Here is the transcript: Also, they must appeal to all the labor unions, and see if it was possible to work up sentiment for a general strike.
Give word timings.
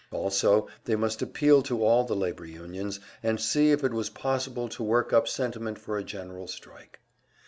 Also, 0.09 0.67
they 0.85 0.95
must 0.95 1.21
appeal 1.21 1.61
to 1.61 1.85
all 1.85 2.03
the 2.03 2.15
labor 2.15 2.43
unions, 2.47 2.99
and 3.21 3.39
see 3.39 3.69
if 3.69 3.83
it 3.83 3.93
was 3.93 4.09
possible 4.09 4.67
to 4.67 4.81
work 4.81 5.13
up 5.13 5.27
sentiment 5.27 5.77
for 5.77 5.95
a 5.95 6.03
general 6.03 6.47
strike. 6.47 6.99